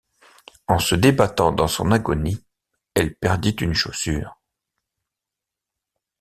En 0.67 0.79
se 0.79 0.95
débattant 0.95 1.51
dans 1.51 1.67
son 1.67 1.91
agonie, 1.91 2.43
elle 2.95 3.13
perdit 3.13 3.51
une 3.51 3.75
chaussure. 3.75 4.41